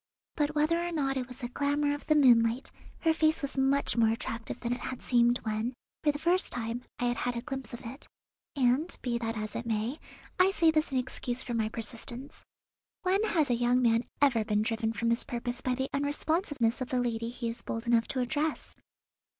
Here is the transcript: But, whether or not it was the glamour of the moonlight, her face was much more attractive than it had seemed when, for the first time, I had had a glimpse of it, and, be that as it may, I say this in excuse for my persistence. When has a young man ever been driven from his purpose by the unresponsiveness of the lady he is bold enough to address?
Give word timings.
But, 0.35 0.55
whether 0.55 0.79
or 0.79 0.91
not 0.91 1.15
it 1.15 1.27
was 1.27 1.37
the 1.37 1.47
glamour 1.47 1.93
of 1.93 2.07
the 2.07 2.15
moonlight, 2.15 2.71
her 3.01 3.13
face 3.13 3.43
was 3.43 3.55
much 3.55 3.95
more 3.95 4.09
attractive 4.09 4.59
than 4.61 4.73
it 4.73 4.79
had 4.79 4.99
seemed 4.99 5.37
when, 5.43 5.75
for 6.03 6.11
the 6.11 6.17
first 6.17 6.51
time, 6.51 6.81
I 6.97 7.03
had 7.05 7.17
had 7.17 7.37
a 7.37 7.41
glimpse 7.43 7.71
of 7.71 7.85
it, 7.85 8.07
and, 8.55 8.97
be 9.03 9.19
that 9.19 9.37
as 9.37 9.55
it 9.55 9.67
may, 9.67 9.99
I 10.39 10.49
say 10.49 10.71
this 10.71 10.91
in 10.91 10.97
excuse 10.97 11.43
for 11.43 11.53
my 11.53 11.69
persistence. 11.69 12.43
When 13.03 13.21
has 13.25 13.51
a 13.51 13.53
young 13.53 13.79
man 13.83 14.03
ever 14.23 14.43
been 14.43 14.63
driven 14.63 14.91
from 14.91 15.11
his 15.11 15.23
purpose 15.23 15.61
by 15.61 15.75
the 15.75 15.87
unresponsiveness 15.93 16.81
of 16.81 16.89
the 16.89 16.99
lady 16.99 17.29
he 17.29 17.49
is 17.49 17.61
bold 17.61 17.85
enough 17.85 18.07
to 18.07 18.21
address? 18.21 18.73